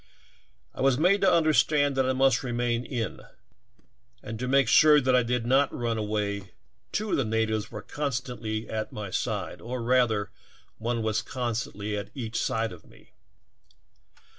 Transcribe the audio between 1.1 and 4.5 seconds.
to understand that I must remain in the council hall, and to